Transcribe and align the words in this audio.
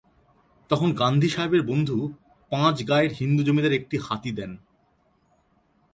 তখন 0.69 0.89
গান্ধী 0.93 1.29
সাহেবের 1.29 1.61
বন্ধু 1.61 1.97
পাঁচ 2.51 2.75
গায়ের 2.87 3.11
হিন্দু 3.11 3.41
জমিদার 3.43 3.73
একটি 3.73 3.95
হাতি 3.97 4.31
দেন। 4.31 4.51